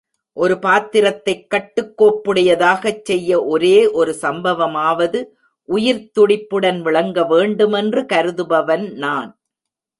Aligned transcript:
ஒரு 0.37 0.59
பாத்திரத்தைக் 0.59 1.49
கட்டுக் 1.49 1.91
கோப்புடையதாகச் 1.97 3.01
செய்ய 3.03 3.45
ஒரே 3.45 3.87
ஒரு 3.91 4.15
சம்பவமாவது 4.21 5.19
உயிர்த்துடிப்புடன் 5.69 6.79
விளங்கவேண்டுமென்று 6.81 8.03
கருதுபவன் 8.13 8.91
நான். 8.95 9.31